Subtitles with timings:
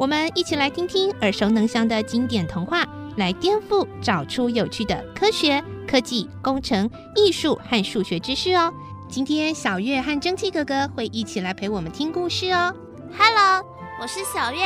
[0.00, 8.72] 我们一起来听听耳熟能详的经典童话，来颠覆，找出有趣的科学、科技、工程、艺术和数学知识哦。
[9.10, 12.74] 今天小月和蒸汽哥哥会一起来陪我们听故事哦。
[13.14, 13.62] Hello，
[14.00, 14.60] 我是小月。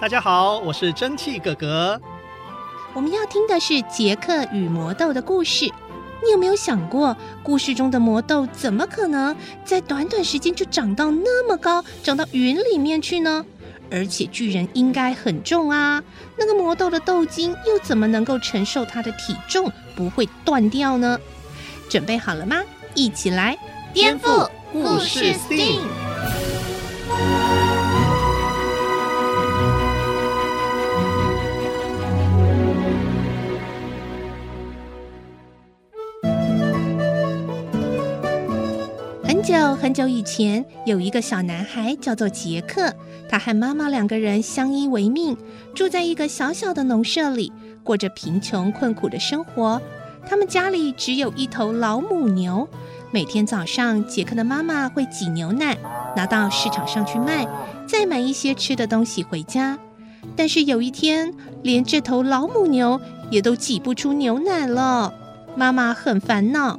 [0.00, 2.00] 大家好，我是蒸汽哥哥。
[2.92, 5.66] 我们要听的是杰克与魔豆的故事。
[6.24, 13.46] 你有没有想过，故事中的魔豆怎么可能在短短时间就长到那么高，长到云里面去呢？
[13.92, 16.02] 而且巨人应该很重啊，
[16.36, 21.18] 那个魔豆的豆茎又怎么能够承受它的体重不会断掉呢？
[21.90, 22.56] 准备好了吗？
[22.94, 23.56] 一起来
[23.92, 26.11] 颠覆故事线。
[39.82, 42.94] 很久以前，有一个小男孩叫做杰克，
[43.28, 45.36] 他和妈妈两个人相依为命，
[45.74, 47.52] 住在一个小小的农舍里，
[47.82, 49.82] 过着贫穷困苦的生活。
[50.24, 52.68] 他们家里只有一头老母牛，
[53.10, 55.76] 每天早上，杰克的妈妈会挤牛奶，
[56.14, 57.44] 拿到市场上去卖，
[57.84, 59.76] 再买一些吃的东西回家。
[60.36, 63.00] 但是有一天，连这头老母牛
[63.32, 65.12] 也都挤不出牛奶了，
[65.56, 66.78] 妈妈很烦恼。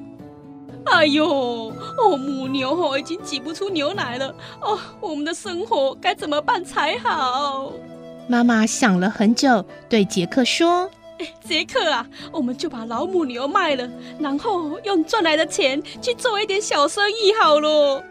[0.85, 7.71] 哎呦，哦，母牛哦，已经挤不出牛奶了哦，我们的生活该怎么办才好？
[8.27, 10.89] 妈妈想了很久，对杰克说
[11.45, 18.03] ：“杰克啊，我们就把老母牛卖了，然后用赚来的钱去做一点小生意好了。”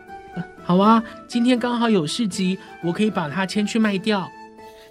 [0.65, 4.29] 好啊，今天刚好有市集，我可以把它牵去卖掉。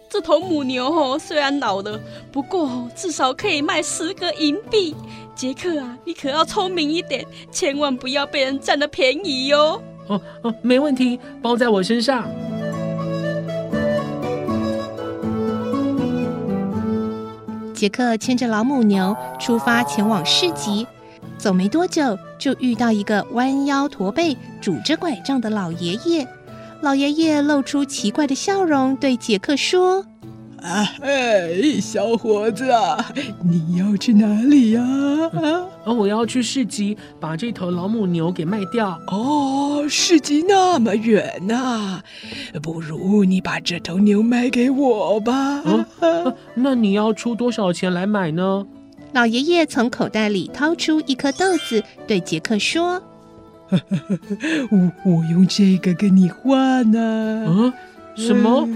[0.10, 1.98] 这头母牛哦，虽然老了，
[2.34, 4.94] 不过至少可以卖十个银币。
[5.42, 9.82] 杰克啊，你可要聪明一点，千万不要被人占了便宜哟。
[10.06, 12.30] 哦哦，没问题，包在我身上。
[17.74, 20.86] 杰克牵着老母牛出发前往市集，
[21.40, 26.28] 走没多久就遇到一个弯腰驼背、拄着拐杖的老爷爷。
[26.82, 30.06] 老爷爷露出奇怪的笑容，对杰克说
[30.62, 33.04] ：“啊，嘿，小伙子啊，
[33.44, 34.82] 你要去哪里呀？
[35.34, 39.00] 啊，啊，我要去市集，把这头老母牛给卖掉。
[39.08, 42.02] 哦，市集那么远呐，
[42.62, 45.34] 不如你把这头牛卖给我吧。
[45.34, 48.66] 啊啊，那你要出多少钱来买呢？”
[49.14, 53.02] 老爷爷从口袋里掏出一颗豆子，对杰克说。
[53.72, 57.46] 我我用这个跟你换呢？
[57.48, 57.74] 啊？
[58.22, 58.68] 什么？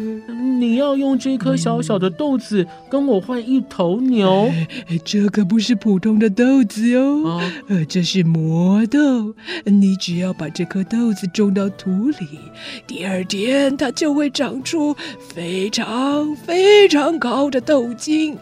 [0.59, 4.49] 你要用这颗小小的豆子跟我换一头牛？
[5.05, 9.35] 这可不是普通的豆子哟，啊，呃，这是魔豆。
[9.65, 12.39] 你只要把这颗豆子种到土里，
[12.87, 18.37] 第二天它就会长出非常非常高的豆茎，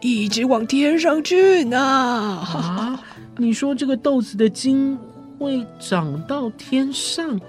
[0.00, 1.78] 一直往天上去呢。
[1.78, 3.00] 啊？
[3.36, 4.98] 你说这个豆子的茎？
[5.38, 7.40] 会长到天上？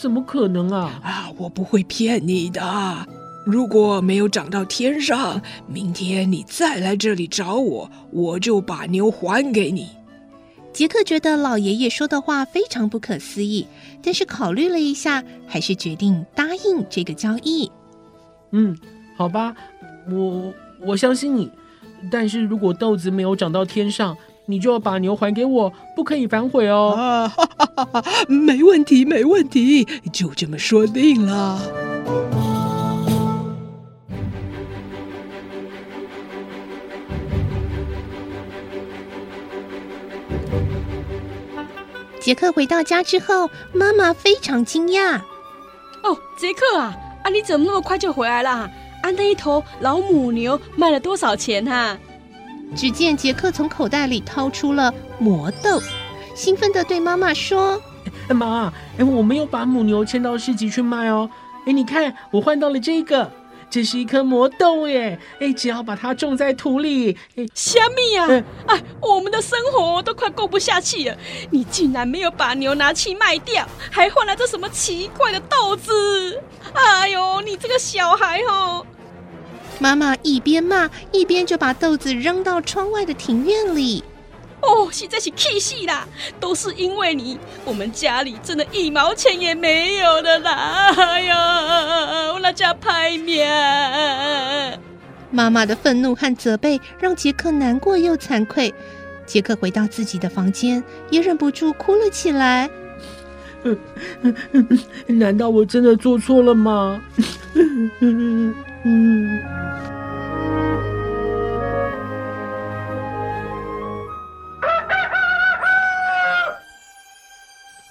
[0.00, 1.00] 怎么可能啊！
[1.02, 3.06] 啊，我不会骗你的。
[3.44, 9.88] 如果没有长到天上，明天你再来这里找我，我就把牛还给你。
[10.72, 13.66] 杰克觉得老爷爷说的话非常不可思议，
[14.02, 17.70] 但是考虑了一下，还是决定答应这个交易。
[18.50, 18.76] 嗯，
[19.16, 19.54] 好吧，
[20.10, 21.50] 我我相信你。
[22.10, 24.16] 但是如果豆子没有长到天上，
[24.48, 26.94] 你就要把牛还给我，不可以反悔哦。
[26.96, 31.60] 啊，哈哈哈哈，没问题，没问题，就这么说定了。
[42.20, 45.20] 杰克回到家之后，妈妈非常惊讶。
[46.02, 48.50] 哦，杰克啊，啊，你怎么那么快就回来了？
[48.50, 51.98] 啊，那一头老母牛卖了多少钱哈、啊？
[52.74, 55.80] 只见杰克从口袋里掏出了魔豆，
[56.34, 57.80] 兴奋地对妈妈说
[58.28, 61.30] ：“妈，哎，我没有把母牛牵到市集去卖哦。
[61.66, 63.30] 哎，你看，我换到了这个，
[63.70, 65.18] 这是一颗魔豆耶。
[65.40, 68.44] 哎，只要把它种在土里，哎，虾米呀？
[68.66, 71.16] 哎，我们的生活都快过不下去了。
[71.50, 76.42] 你竟然没有把牛拿去卖掉，还换来这什么奇怪的豆子？
[76.74, 78.84] 哎呦，你这个小孩哦！”
[79.78, 84.02] 妈妈一边骂一边就把豆子扔到窗外的庭院里。
[84.62, 86.08] 哦，实在是气死啦！
[86.40, 90.92] 都是因为你，我们家里真的一毛钱也没有了啦！
[90.96, 94.80] 哎呀，我那叫拍面。
[95.30, 98.74] 妈妈的愤怒和责备让杰克难过又惭愧。
[99.26, 102.70] 杰克回到自己的房间，也忍不住哭了起来。
[105.06, 107.00] 难道我真的做错了吗？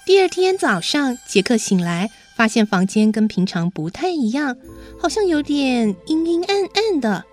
[0.06, 4.56] 第二天早上，杰克醒来，发现房间跟平常不太一样，
[4.98, 7.24] 好像有点阴阴暗暗的。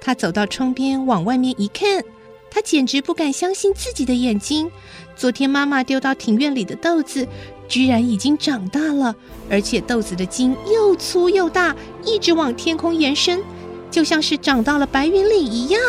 [0.00, 2.02] 他走到窗边，往外面一看，
[2.50, 4.70] 他简直不敢相信自己的眼睛。
[5.14, 7.28] 昨天妈妈丢到庭院里的豆子，
[7.68, 9.14] 居然已经长大了，
[9.50, 11.74] 而且豆子的茎又粗又大，
[12.04, 13.42] 一直往天空延伸，
[13.90, 15.80] 就像是长到了白云里一样。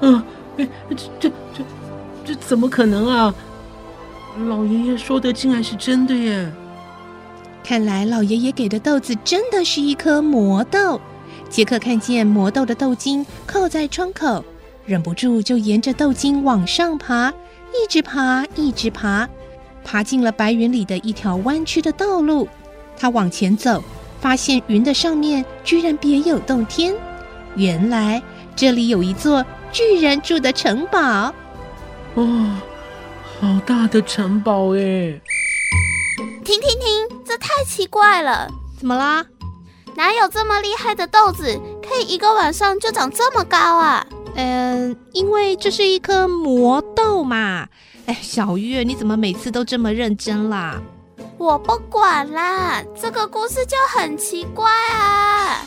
[0.00, 0.22] 嗯，
[0.56, 1.64] 哎，这这这
[2.24, 3.34] 这怎么可能啊？
[4.46, 6.52] 老爷爷说的竟然是真的耶！
[7.64, 11.00] 看来老爷爷给的豆子真的是一颗魔豆。
[11.50, 14.44] 杰克看见魔豆的豆茎靠在窗口，
[14.86, 17.30] 忍不住就沿着豆茎往上爬，
[17.72, 19.28] 一直爬，一直爬，
[19.90, 22.46] 爬进了白云里的一条弯曲的道路。
[22.98, 23.82] 他往前走，
[24.20, 26.94] 发现云的上面居然别有洞天，
[27.54, 28.22] 原来
[28.54, 29.42] 这里有一座
[29.72, 31.32] 巨人住的城堡。
[32.14, 32.60] 哦。
[33.40, 35.20] 好大的城堡哎！
[36.44, 38.48] 停停停，这太奇怪了！
[38.76, 39.24] 怎么啦？
[39.94, 44.04] 哪有这么厉害的豆子，可以一个晚上就长这么高啊？
[44.38, 47.66] 嗯，因为这是一颗魔豆嘛。
[48.06, 50.80] 哎，小月，你怎么每次都这么认真啦？
[51.36, 55.66] 我不管啦，这个故事就很奇怪啊！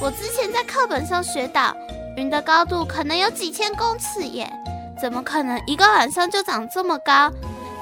[0.00, 1.76] 我之前在课本上学到，
[2.16, 4.50] 云的高度可能有几千公尺耶。
[4.98, 7.30] 怎么可能一个晚上就长这么高？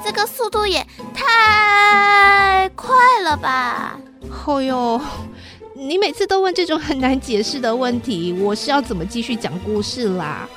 [0.04, 0.84] 这个速度也
[1.14, 3.96] 太快了吧！
[4.44, 5.00] 哦哟，
[5.76, 10.48] 你每次都问这种很难解释的问题，我是要怎么继续讲故事啦？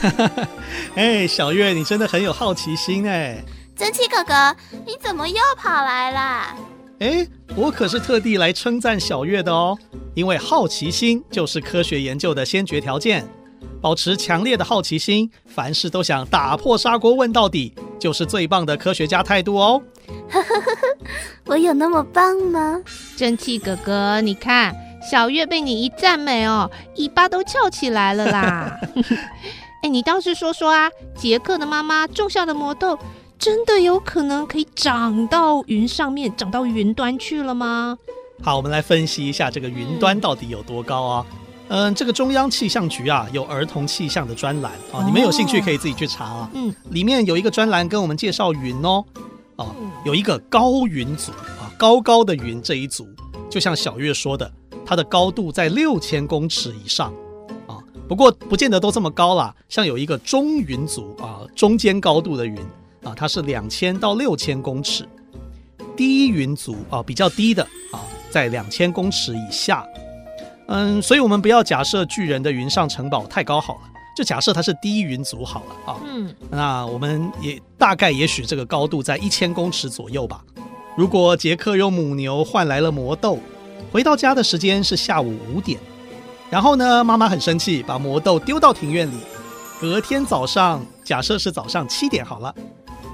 [0.00, 0.48] 哈哈哈！
[0.96, 3.40] 哎，小月，你真的很有好奇心哎！
[3.76, 6.56] 蒸汽哥哥，你怎么又跑来啦？
[6.98, 9.78] 哎，我可是特地来称赞小月的哦，
[10.14, 13.24] 因为好奇心就是科学研究的先决条件。
[13.80, 19.80] 保持强烈的好奇心，凡事都想打破砂锅问到底，就是最棒的科学家态度哦。
[21.46, 22.80] 我有那么棒吗？
[23.16, 24.74] 蒸汽哥哥，你看
[25.10, 28.78] 小月被你一赞美哦，尾巴都翘起来了啦。
[29.82, 32.98] 哎，你倒是说说啊，杰克的妈妈种下的魔豆，
[33.38, 37.96] 真的有可能可以长到云上面，长到云端去了吗？
[38.42, 41.26] 好，我们来分析一下这个云端到底有多高啊。
[41.30, 41.38] 嗯
[41.70, 46.50] 嗯，这个中央气象局啊，有儿童气象的专栏啊，哦，你们有兴趣可以自己去查啊。
[46.54, 49.04] 嗯，里面有一个专栏跟我们介绍云哦，
[49.58, 49.74] 哦，
[50.04, 53.06] 有一个高云族啊，高高的云这一族，
[53.50, 54.50] 就像小月说的，
[54.86, 57.12] 它的高度在六千公尺以上
[57.66, 57.78] 啊。
[58.08, 62.56] 不过不见得都这么高啦，像有一个中云族啊，中间高度的云
[63.02, 65.06] 啊，它是两千到六千公尺。
[65.96, 67.98] 低云族啊，比较低的啊，
[68.30, 69.84] 在两千公尺以下。
[70.68, 73.80] 嗯，所以我们不要假设巨人的云上城堡太高好了，
[74.18, 75.96] 就假设它是低云族好了啊。
[76.04, 80.42] 嗯，那我们也大概也许这个高度在一千公尺左右吧。
[80.96, 83.38] 如果杰克用母牛换来了魔豆，
[83.92, 85.78] 回到家的时间是下午五点，
[86.50, 89.18] 然后呢，妈妈很生气，把魔豆丢到庭院里。
[89.80, 92.52] 隔天早上，假设是早上七点好了，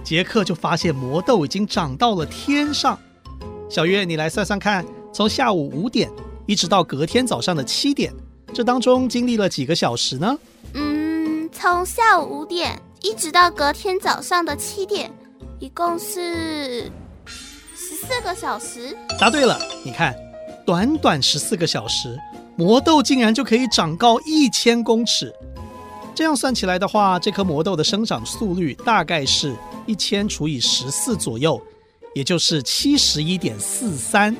[0.02, 2.98] 杰克就发现魔豆已经长到了天上。
[3.68, 4.82] 小月，你来算算看，
[5.12, 6.10] 从下午五点。
[6.46, 8.10] 一直到隔天早上的七点，
[8.54, 10.34] 这当中经历了几个小时呢？
[11.66, 15.10] 从下午五点一直到隔天早上的七点，
[15.58, 16.92] 一共是
[17.74, 18.94] 十四个小时。
[19.18, 20.14] 答对了，你看，
[20.66, 22.20] 短短十四个小时，
[22.54, 25.34] 魔豆竟然就可以长高一千公尺。
[26.14, 29.56] 这样算起来的话，这颗魔豆的生长速率大概是
[29.86, 31.58] 一千除以十四左右，
[32.14, 34.36] 也就是七十一点四三。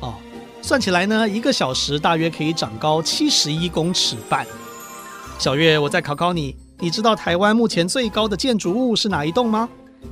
[0.00, 0.14] 哦
[0.62, 4.46] 算起来呢，一个小时大约可以长高七十一公尺半。
[5.38, 9.68] 小月，我再考考你，你知道台湾目前最高的建筑物是哪一栋吗？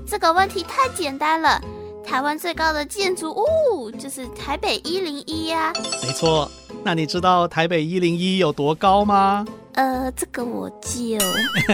[0.07, 1.61] 这个问题太简单了，
[2.07, 5.73] 台湾最高的建筑物就是台北一零一呀。
[6.00, 6.49] 没错，
[6.85, 9.45] 那你知道台北一零一有多高吗？
[9.73, 11.19] 呃，这个我就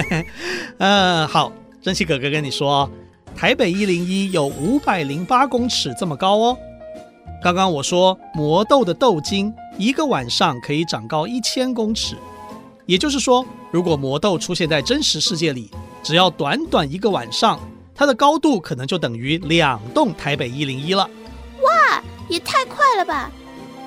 [0.79, 2.89] 嗯，好，珍惜哥哥跟你说，
[3.37, 6.59] 台北一零一有五百零八公尺这么高哦。
[7.43, 12.17] 刚刚我说魔豆的豆茎一个晚上可以长高一千公尺，
[12.87, 15.71] 也就是说，如果魔豆出现在真实世界里，
[16.03, 17.61] 只要短短一个晚上，
[17.95, 21.09] 它的高度可能就等于两栋台北一零一了。
[21.63, 23.31] 哇，也太快了吧！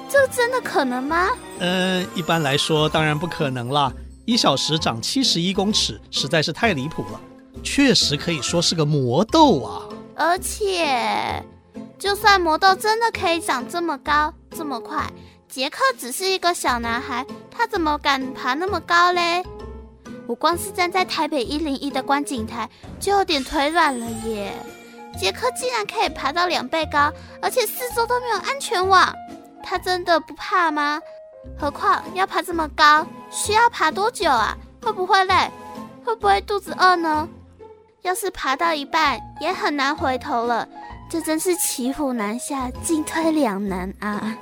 [0.09, 1.29] 这真的可能吗？
[1.59, 3.93] 嗯，一般来说当然不可能了。
[4.25, 7.21] 一小时长七十一公尺，实在是太离谱了。
[7.63, 9.83] 确实可以说是个魔豆啊！
[10.15, 11.43] 而且，
[11.97, 15.11] 就算魔豆真的可以长这么高、这么快，
[15.47, 17.25] 杰克只是一个小男孩，
[17.59, 19.43] 他怎么敢爬那么高嘞？
[20.25, 22.69] 我光是站在台北一零一的观景台
[23.01, 24.53] 就有点腿软了耶！
[25.19, 27.11] 杰克竟然可以爬到两倍高，
[27.41, 29.13] 而且四周都没有安全网，
[29.61, 31.01] 他真的不怕吗？
[31.59, 34.57] 何况要爬这么高，需要爬多久啊？
[34.81, 35.51] 会不会累？
[36.05, 37.27] 会不会肚子饿呢？
[38.03, 40.65] 要是爬到一半也很难回头了，
[41.11, 44.33] 这真是骑虎难下，进退两难啊！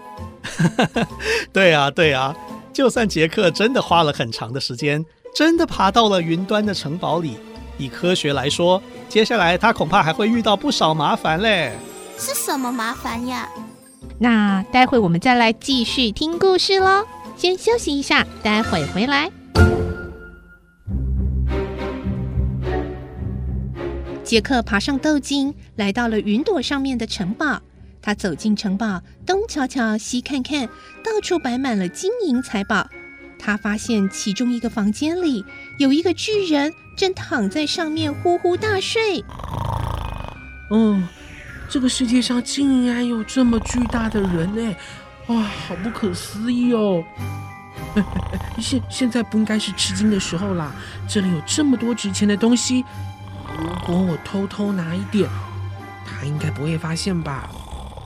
[1.52, 2.36] 对啊，对啊，
[2.78, 5.04] 就算杰克真的花了很长的时间，
[5.34, 7.36] 真的爬到了云端的城堡里，
[7.80, 8.80] 以科学来说，
[9.10, 11.72] 接下来他恐怕还会遇到不少麻烦嘞。
[12.20, 13.50] 是什么麻烦呀？
[14.20, 17.04] 那待会我们再来继续听故事喽。
[17.36, 19.32] 先休息一下，待会回来。
[24.24, 27.60] 杰克爬上豆茎，来到了云朵上面的城堡。
[28.08, 30.66] 他走进城堡，东瞧瞧，西看看，
[31.04, 32.88] 到处摆满了金银财宝。
[33.38, 35.44] 他发现其中一个房间里
[35.78, 39.26] 有一个巨人，正躺在上面呼呼大睡。
[40.72, 41.06] 嗯。
[41.70, 44.76] 这个世界上竟然有这么巨大的人呢！
[45.26, 47.04] 哇，好不可思议哦！
[48.58, 50.74] 现现在不应该是吃惊的时候啦，
[51.10, 52.86] 这里有这么多值钱的东西，
[53.58, 55.30] 如果我偷偷拿一点，
[56.06, 57.50] 他应该不会发现吧？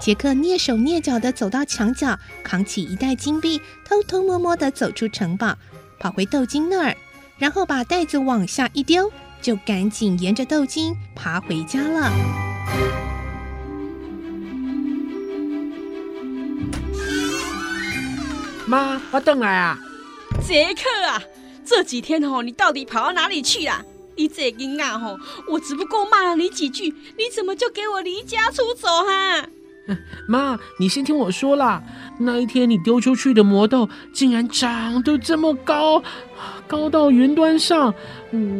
[0.01, 5.55] 杰克蹑手蹑脚地走到墙角，扛起一袋金币，偷偷摸摸地走出城堡，
[5.99, 6.97] 跑回豆金那儿，
[7.37, 9.11] 然后把袋子往下一丢，
[9.43, 12.11] 就赶紧沿着豆金爬回家了。
[18.65, 19.77] 妈，我等来啊！
[20.43, 21.21] 杰克啊，
[21.63, 23.85] 这几天哦，你到底跑到哪里去了？
[24.15, 26.89] 你这囡仔吼，我只不过骂了你几句，
[27.19, 29.47] 你怎么就给我离家出走哈？
[30.27, 31.81] 妈，你先听我说啦。
[32.19, 36.01] 那一天你丢出去的魔豆竟然长得这么高，
[36.67, 37.93] 高到云端上，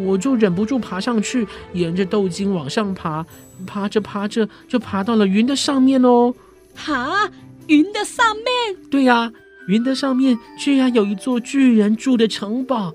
[0.05, 3.25] 我就忍不住爬上去，沿着豆茎往上爬，
[3.65, 6.33] 爬着爬着就爬到了云的上面哦。
[6.75, 7.29] 哈，
[7.67, 8.89] 云的上面？
[8.89, 9.31] 对呀。
[9.67, 12.93] 云的上面居然有一座巨人住的城堡，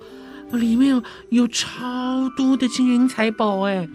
[0.51, 3.89] 里面有有超多的金银财宝哎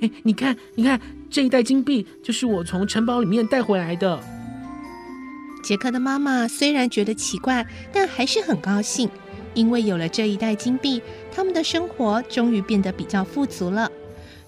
[0.00, 0.98] 哎，你看你看
[1.32, 4.22] 这一袋金币就是我从城堡里面带回来的。
[5.64, 9.08] 杰克的妈妈虽然觉得奇怪，但还是很高兴，
[9.54, 11.00] 因为有了这一袋金币，
[11.34, 13.90] 他们的生活终于变得比较富足了。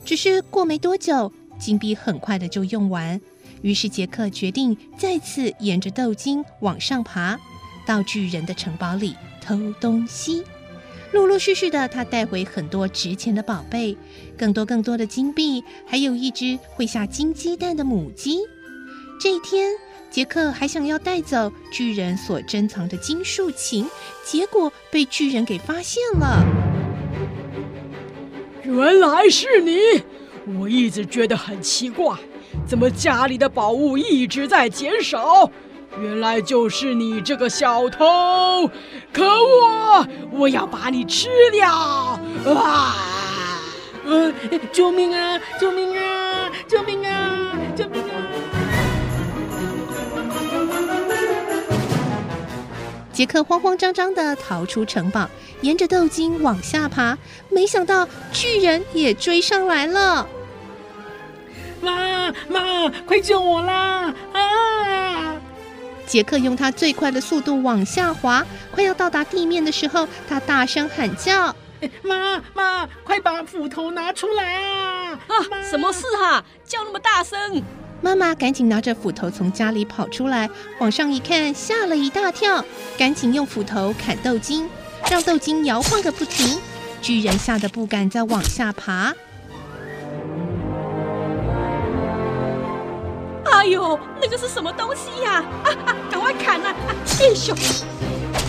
[0.05, 3.19] 只是过没多久，金币很快的就用完，
[3.63, 7.39] 于是杰克决定再次沿着豆茎往上爬。
[7.87, 10.43] 到巨人的城堡里偷东西，
[11.15, 13.97] 陆陆续续的，他带回很多值钱的宝贝，
[14.37, 18.41] 更多更多的金币，还有一只会下金鸡蛋的母鸡。
[19.21, 19.71] 这一天，
[20.11, 23.89] 杰克还想要带走巨人所珍藏的金竖琴，
[24.25, 26.45] 结果被巨人给发现了。
[28.65, 30.03] 原来是你！
[30.59, 32.17] 我一直觉得很奇怪，
[32.67, 35.49] 怎么家里的宝物一直在减少？
[36.01, 38.69] 原来就是你这个小偷！
[39.13, 40.07] 可恶！
[40.33, 41.71] 我要把你吃掉！
[41.71, 42.97] 啊！
[44.05, 44.33] 呃，
[44.73, 45.41] 救命啊！
[45.61, 46.51] 救命啊！
[46.67, 47.57] 救命啊！
[47.77, 48.29] 救命啊！
[53.13, 57.17] 杰克慌慌张张的逃出城堡，沿着豆茎往下爬，
[57.49, 60.27] 没想到巨人也追上来了。
[61.81, 64.13] 妈妈，快救我啦！
[64.33, 65.37] 啊！
[66.15, 71.53] 杰克用他最快的速度往下滑，快要到达地面的时候，他大声喊叫
[72.05, 75.35] ：“妈妈，快把斧头拿出来啊！”啊，
[75.69, 76.45] 什么事哈？
[76.65, 77.61] 叫那么大声！
[78.01, 82.65] 妈妈赶紧拿着斧头从家里跑出来，往上一看，吓了一大跳，
[82.97, 84.71] 赶紧用斧头砍豆茎，
[85.11, 86.61] 让豆茎摇晃个不停。
[87.03, 89.13] 巨人吓得不敢再往下爬。
[93.65, 95.43] 哎呦，那个是什么东西呀？
[95.65, 96.75] 啊啊，赶快砍啊！
[97.19, 97.55] 英谢，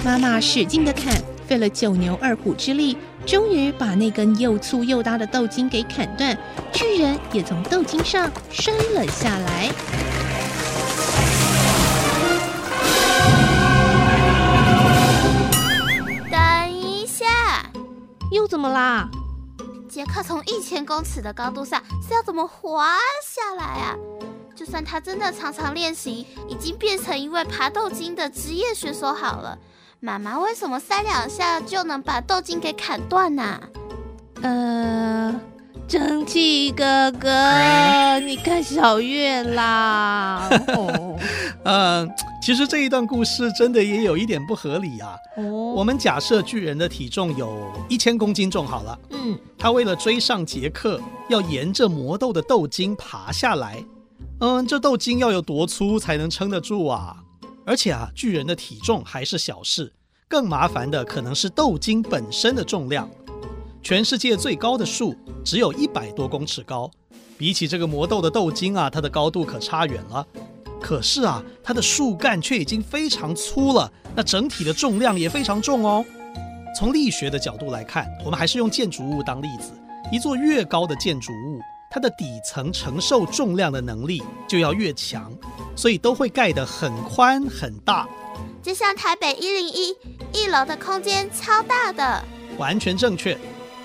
[0.03, 1.15] 妈妈使劲的砍，
[1.47, 6.37] 费了九牛二虎之力，终于把那根又粗又大的豆茎给砍断，
[6.73, 9.71] 巨人也从豆茎上摔了下来。
[16.29, 17.25] 等一下，
[18.31, 19.07] 又怎么啦？
[19.87, 23.95] 杰克从一千公尺的高度上是要怎么滑下来啊？
[24.55, 29.57] 就算他真的常常练习，已经变成一位爬豆筋的职业选手好了，
[29.99, 33.61] 妈妈为什么三两下就能把豆筋给砍断呢、啊？
[34.41, 35.41] 呃，
[35.89, 40.47] 蒸汽哥哥，你看小月啦。
[40.69, 41.19] 哦，
[41.65, 42.07] 呃，
[42.41, 45.15] 其实这一段故事真的也有一点不合理啊。
[45.35, 45.43] 哦，
[45.75, 48.97] 我们假设巨人的体重有一千公斤重好了。
[49.09, 53.83] 嗯，他为了追上杰克，要沿着魔豆的豆筋爬下来。
[54.39, 57.23] 嗯，这豆筋要有多粗才能撑得住啊？
[57.65, 59.93] 而且啊，巨人的体重还是小事，
[60.27, 63.09] 更麻烦的可能是豆筋本身的重量。
[63.81, 66.91] 全世界最高的树只有一百多公尺高，
[67.37, 70.27] 比起这个魔豆的豆筋啊，它的高度可差远了。
[70.81, 76.05] 可是啊，它的树干却已经非常粗了，那整体的重量也非常重哦。
[76.77, 79.71] 从力学的角度来看，我们还是用建筑物当例子，
[80.11, 81.59] 一座越高的建筑物，
[81.95, 85.31] 它的底层承受重量的能力就要越强，
[85.77, 88.05] 所以都会盖得很宽很大。
[88.61, 89.95] 就像台北一零一
[90.33, 92.21] 一楼的空间超大的，
[92.57, 93.39] 完全正确。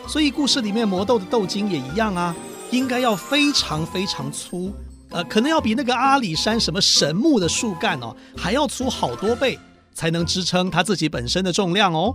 [0.08, 2.34] 所以故事里面魔豆的豆筋也一样啊，
[2.72, 4.72] 应该要非常非常粗，
[5.10, 9.56] 呃，可能要比那个阿里山什么神木的树干哦还要粗好多倍，
[9.94, 12.12] 才能支撑它自己本身的重量哦。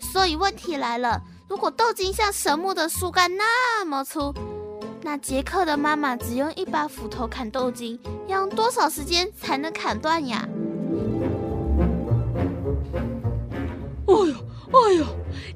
[0.00, 4.34] 所以问题来了，如果豆筋像神木的树干那么粗，
[5.02, 10.46] 那杰克的妈妈只用一把斧头砍豆筋，要用多少时间才能砍断呀？
[14.06, 14.34] 哦呦！
[14.72, 15.04] 哎呦，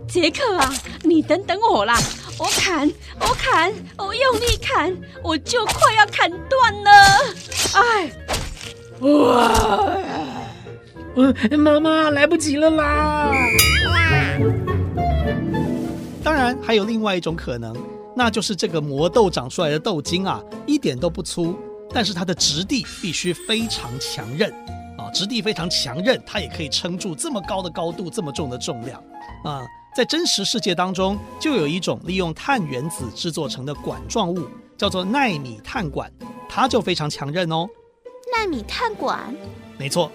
[0.08, 0.72] 杰克啊，
[1.02, 1.96] 你等等我啦！
[2.38, 6.90] 我砍，我砍，我用力砍，我就快要砍断了！
[7.74, 8.10] 哎，
[9.00, 9.52] 哇！
[11.16, 13.30] 嗯，妈妈来不及了啦！
[16.24, 17.72] 当然还有另外一种可能，
[18.16, 21.56] 那就是这个魔豆长出来的豆筋啊，一点都不粗，
[21.90, 24.52] 但是它的质地必须非常强韧
[24.96, 25.10] 啊。
[25.12, 29.02] 质地非常强韧，它也可以撑住这么高的高度，这么重的重量
[29.44, 29.62] 啊！
[29.96, 36.10] 在真实世界当中，就有一种利用碳原子制作成的管状物，叫做纳米碳管，
[36.48, 37.64] 它就非常强韧哦。
[38.32, 39.32] 纳米碳管？
[39.78, 40.10] 没错，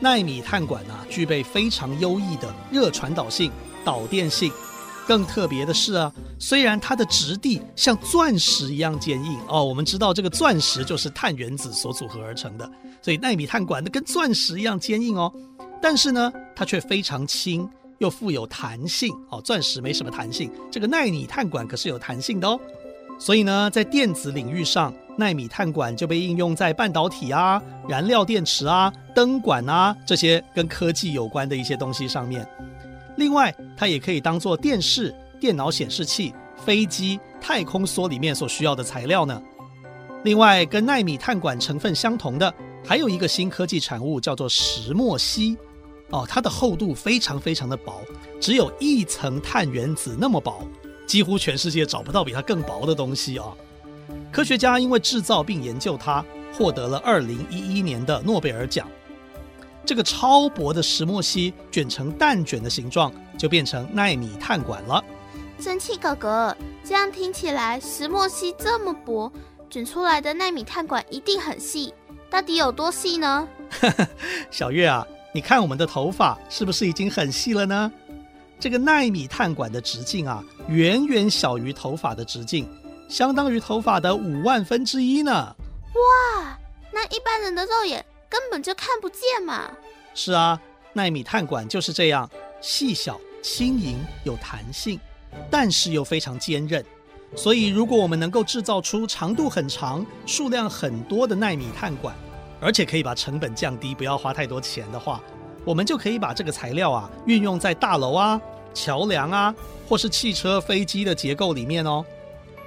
[0.00, 3.52] 纳米碳管啊，具备非常优异的热传导性、
[3.84, 4.50] 导电性。
[5.08, 15.32] 更特别的是啊，虽然它的质地像钻石一样坚硬哦，我们知道这个钻石就是碳原子所组合而成的，所以纳米碳管的跟钻石一样坚硬哦。
[15.80, 17.66] 但是呢，它却非常轻，
[17.96, 19.40] 又富有弹性哦。
[19.40, 22.60] 钻石没什么弹性，这个纳米碳管可是有弹性的哦。
[23.18, 32.46] 所以呢，在电子领域上，纳米碳管就被应用在半导体啊、燃料电池啊、灯管啊这些跟科技有关的一些东西上面。
[33.18, 39.42] 另外，它也可以当做电视、电脑显示器、飞机、太空梭里面所需要的材料呢。
[40.22, 42.54] 另外，跟奈米碳管成分相同的，
[42.84, 45.56] 还有一个新科技产物，叫做石墨烯。
[46.10, 48.00] 哦，它的厚度非常非常的薄，
[48.40, 50.62] 只有一层碳原子那么薄，
[51.04, 53.52] 几乎全世界找不到比它更薄的东西哦。
[54.30, 58.88] 科学家因为制造并研究它，获得了二零一一年的诺贝尔奖。
[59.88, 65.02] 这个超薄的石墨烯卷成蛋卷的形状，就变成纳米碳管了。
[65.58, 69.32] 蒸汽哥哥，这样听起来，石墨烯这么薄，
[69.70, 71.94] 卷出来的纳米碳管一定很细。
[72.28, 73.48] 到底有多细呢？
[74.52, 77.90] 小月啊，你看我们的头发是不是已经很细了呢？
[78.60, 82.68] 这个纳米碳管的直径啊，远远小于头发的直径，
[83.08, 85.32] 相当于头发的五万分之一呢。
[85.32, 86.58] 哇，
[86.92, 89.70] 那一般人的肉眼，根本就看不见嘛！
[90.14, 90.60] 是啊，
[90.92, 92.28] 纳米碳管就是这样，
[92.60, 94.98] 细小、轻盈、有弹性，
[95.50, 96.84] 但是又非常坚韧。
[97.36, 102.14] 所以，如果我们能够制造出长度很长、数量很多的纳米碳管，
[102.60, 105.20] 而且可以把成本降低，不要花太多钱的话，
[105.64, 108.40] 我们就可以把这个材料啊运用在大楼啊、
[108.72, 109.54] 桥梁啊，
[109.86, 112.04] 或是汽车、飞机的结构里面哦。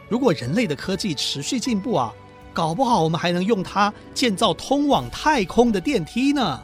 [0.07, 2.13] 如果人类的科技持续进步啊，
[2.53, 6.59] 搞不好我们还能用它建造通往太空的电梯呢。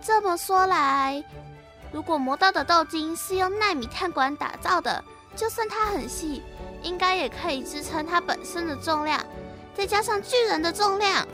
[0.00, 1.22] 这么说来，
[1.92, 5.02] 如果魔豆的豆筋是用纳米碳管打造的，
[5.36, 6.42] 就算它很细，
[6.82, 9.24] 应该也可以支撑它本身的重量，
[9.74, 11.26] 再加上巨人的重量。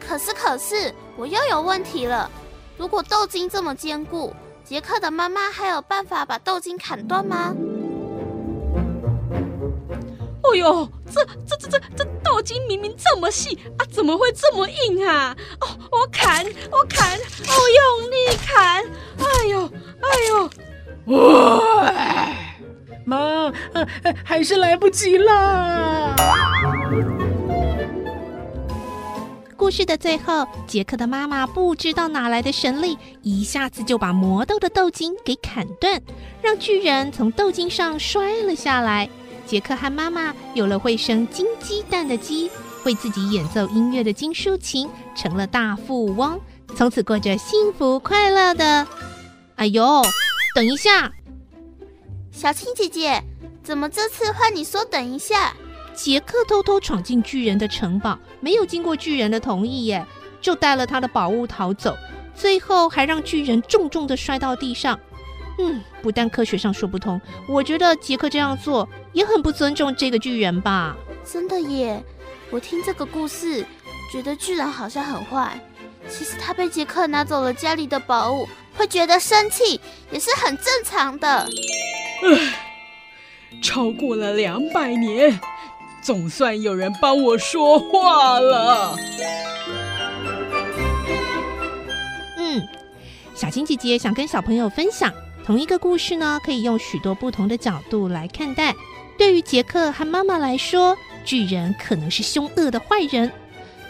[0.00, 2.30] 可是，可是我又有问题了。
[2.76, 7.54] 如果豆筋这么坚固，杰克的妈妈还有办法把豆筋砍断吗？
[10.52, 15.34] 哦呦，这这这这这豆筋明明这么细啊，怎么会这么硬啊？
[15.60, 18.84] 哦，我砍，我砍，我用力砍，
[19.18, 19.70] 哎呦，
[20.02, 20.50] 哎呦，
[21.16, 22.28] 哇！
[23.06, 23.52] 妈，啊，
[24.22, 26.14] 还是来不及了。
[29.56, 35.98] 故事的最后，杰克的妈妈不知道哪来的神力，一下子就把魔豆的豆筋给砍断，
[36.42, 39.08] 让巨人从豆筋上摔了下来。
[39.52, 42.50] 杰克和妈妈有了会生金鸡蛋的鸡，
[42.82, 46.40] 会自己演奏音乐的金竖琴，成了大富翁，
[46.74, 48.86] 从此过着幸福快乐的。
[49.56, 50.00] 哎呦，
[50.54, 51.12] 等一下，
[52.30, 53.22] 小青姐姐，
[53.62, 55.52] 怎么这次换你说等一下？
[55.92, 60.06] 杰克偷偷闯进巨人的城堡，没有经过巨人的同意耶，
[60.40, 61.94] 就带了他的宝物逃走，
[62.34, 64.98] 最后还让巨人重重的摔到地上。
[65.58, 70.96] 嗯，不但科学上说不通，我觉得杰克这样做也很不尊重这个巨人吧？
[71.24, 72.02] 真的耶！
[72.50, 73.64] 我听这个故事，
[74.12, 75.58] 觉得巨人好像很坏，
[76.08, 81.48] 其实他被杰克拿走了家里的宝物，会觉得生气也是很正常的。
[82.22, 82.54] 唉，
[83.62, 85.38] 超过了两百年。
[86.02, 88.96] 总算有人帮我说话了。
[92.36, 92.60] 嗯，
[93.36, 95.12] 小青姐姐想跟小朋友分享，
[95.44, 98.74] 同一个故事呢，可以用许多不同的角度来看待。
[99.18, 103.28] 对于杰克和妈妈来说，巨人可能是凶恶的坏人；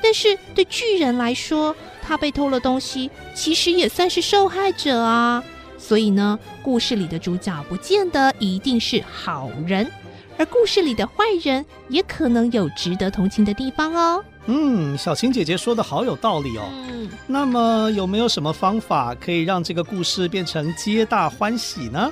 [0.03, 5.45] 但是对巨人来说，他被偷了东西，其实也算是受害者啊。
[5.79, 9.91] 所以呢，故事里的主角不见得一定是好人。
[10.39, 14.25] 而故事里的坏人也可能有值得同情的地方哦。
[14.47, 16.65] 嗯，小青姐姐说的好有道理哦。
[16.71, 22.11] 嗯，那么有没有什么方法可以让这个故事变成皆大欢喜呢？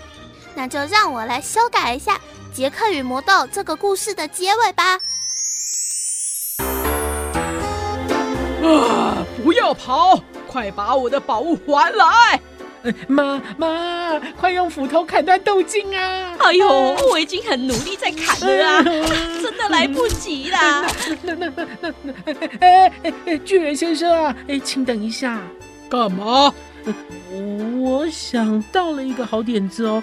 [0.54, 2.14] 那就让我来修改一下
[2.52, 4.98] 《杰克与魔豆》这个故事的结尾吧。
[8.62, 9.26] 啊！
[9.42, 12.40] 不要跑，快把我的宝物还来！
[13.06, 16.36] 妈妈，快用斧头砍断豆茎啊！
[16.38, 16.68] 哎呦，
[17.10, 20.86] 我已经很努力在砍了啊，真的来不及啦！
[21.22, 22.12] 那那那那那，
[22.60, 25.40] 哎哎哎，巨人先生啊，哎，请等一下，
[25.88, 26.52] 干嘛？
[27.78, 30.02] 我想到了一个好点子哦。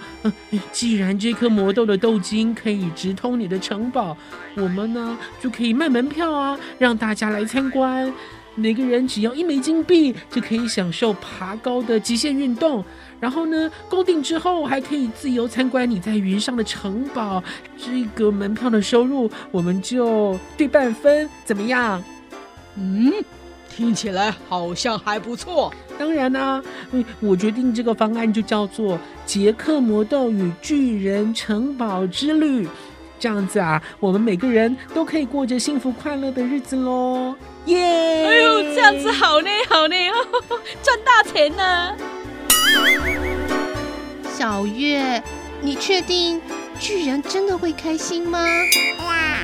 [0.71, 4.15] 既然这颗魔豆的豆茎可以直通你的城堡，
[4.55, 8.13] 我们呢就可以卖门票啊，让大家来参观。
[8.59, 12.83] 每个人只要一枚金币，就可以享受爬高的极限运动。
[13.19, 17.43] 然后呢，攻顶之后还可以自由参观你在云上的城堡。
[17.77, 22.03] 这个门票的收入我们就对半分，怎么样？
[22.75, 23.13] 嗯，
[23.69, 25.71] 听起来好像还不错。
[25.99, 26.63] 当然啦、啊，
[27.19, 32.65] 我决定这个方案就叫做《杰克魔豆与巨人城堡之旅》。
[33.19, 37.35] 这样子啊，我们每个人都可以过着幸福快乐的日子喽！
[37.67, 38.25] 耶！
[38.25, 39.95] 哎呦，这样子好呢，好呢，
[40.83, 41.95] 赚大钱呢！
[44.35, 45.21] 小月，
[45.61, 46.41] 你确定
[46.79, 48.39] 巨人真的会开心吗？
[49.05, 49.37] 哇！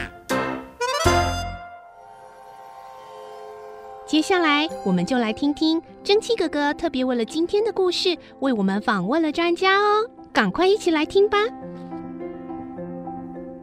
[4.05, 10.05] 接下来，我们就来听听蒸汽哥哥特别为了今天的故事，为我们访问了专家哦。
[10.31, 11.37] 赶快一起来听吧！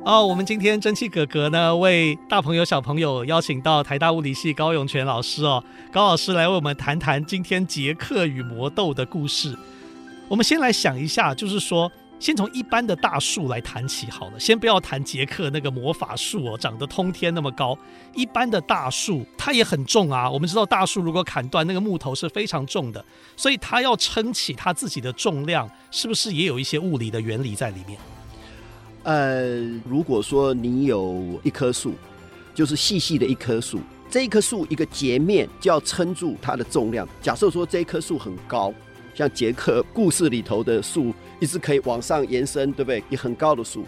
[0.03, 9.55] 哦，我们今天蒸汽哥哥呢，为大朋友小朋友邀请到台大物理系高永全老师哦，高老师来为我们谈谈今天杰克与魔豆的故事。
[10.27, 17.77] 我们先来想一下，就是说，先从一般的大树来谈起好了，先不要谈杰克那个魔法树哦，长得通天那么高。
[18.15, 23.05] 一般的大树它也很重啊，我们知道大树如果砍断那个木头是非常重的，
[23.37, 27.99] 所以它要撑起它自己的重量，是不是也有一些物理的原理在里面？
[29.03, 31.95] 呃，如果说你有一棵树，
[32.55, 37.09] 就是细细的一棵树，这一棵树一个截面就要撑住它的重量。
[37.23, 38.73] 假设说这一棵树很高，
[39.15, 43.03] 像杰克故事里头的树，一直可以往上延伸，对不对？
[43.09, 43.85] 也很高的树，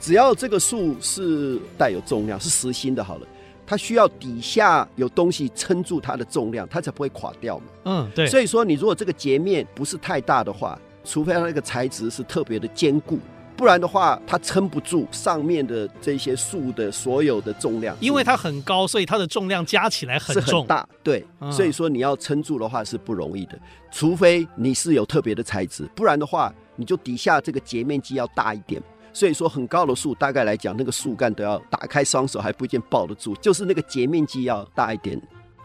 [0.00, 3.26] 只要这个树是带有重量，是实心的，好了，
[3.66, 7.64] 它需要底下有东西撑住它的重量，它才不会垮掉嘛。
[7.84, 8.26] 嗯，对。
[8.26, 13.18] 所以说，你如果这个截面不是太大的话，除非它那个材质是特别的坚固。
[13.56, 20.88] 不然的话，它撑不住上面的这些树的所有的重量，因为它很高，所以它的重量加起来很重，很大。
[21.02, 23.58] 对，嗯、所以说你要撑住的话是不容易的，
[23.92, 28.82] 除非你是有特别的材质，不然的话，你就底下这个截面积要大一点。
[29.12, 35.16] 所以说，很高的树，大概来讲，那个树干都要打开双手还不一定抱得住，就是那个截面积要大一点。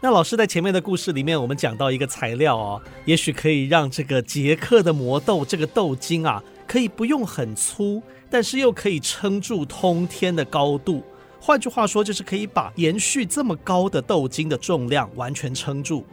[0.01, 6.43] 那老师在前面的故事里面，我们讲到一个材料哦，也许可以让这个杰克的魔豆这个豆茎啊。
[6.69, 11.03] 可以不用很粗，但是又可以撑住通天的高度。
[11.41, 16.05] 换句话说，就是可以把延续这么高的豆茎的重量完全撑住。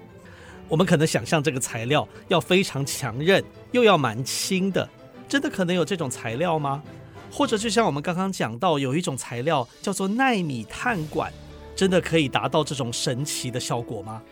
[0.66, 4.88] 我们可能想象这个材料要非常强韧，又要蛮轻的，
[5.28, 6.82] 真的可能有这种材料吗？
[7.30, 11.30] 或者就像我们刚刚讲到，有一种材料叫做纳米碳管，
[11.74, 14.22] 真的可以达到这种神奇的效果吗？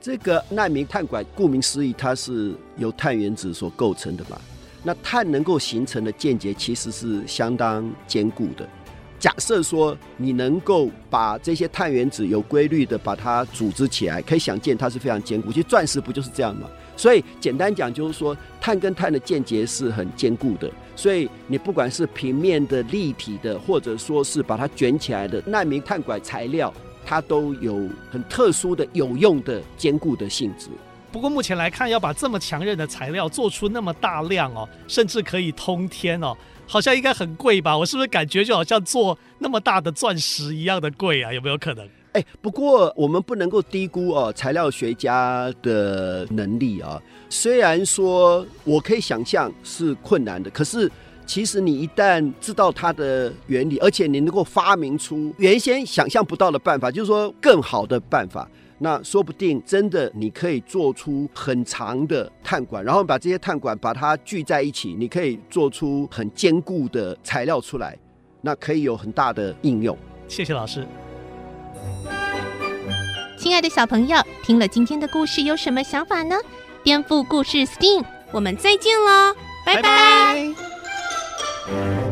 [0.00, 4.40] 这个纳米碳管，顾名思义，它是由碳原子所构成的嘛。
[4.84, 8.68] 那碳能够形成的键结其实是相当坚固的。
[9.18, 15.50] 假设说你能够把这些碳原子有规律的把它组织起来，可以想见它是非常坚固。
[15.50, 16.68] 其实钻石不就是这样吗？
[16.94, 20.70] 所以简单讲就是说，碳跟碳的键结是很坚固的。
[20.94, 26.72] 所以你不管是平面的、立体的，或者说是把它卷起来的奈米碳管材料，
[27.06, 30.68] 它都有很特殊的有用的坚固的性质。
[31.14, 36.36] 不过目前来看，要把这么强韧的材料做出那么大量哦，甚至可以通天哦。
[36.66, 37.78] 好像应该很贵吧？
[37.78, 41.32] 我是不是感觉就好像做那么大的钻石一样的贵啊？
[41.32, 41.88] 有没有可能？
[42.14, 47.00] 哎，不过我们不能够低估哦，材料学家的能力啊。
[47.30, 50.90] 虽然说我可以想象是困难的，可是
[51.24, 58.50] 其实你一旦知道它的原理，而且你能够发明出原先想象不到的办法，就是说更好的办法。
[58.78, 67.96] 那说不定真的你可以做出很长的碳管，然后把这些碳管把它聚在一起，你可以做出很坚固的材料出来，
[68.40, 69.96] 那可以有很大的应用。
[70.28, 70.86] 谢谢老师。
[73.38, 76.34] 亲爱的小朋友，听了今天的故事有什么想法呢？
[76.82, 79.34] 颠覆故事 STEAM，我们再见喽，
[79.64, 79.82] 拜拜。
[79.82, 80.54] 拜
[81.66, 82.03] 拜。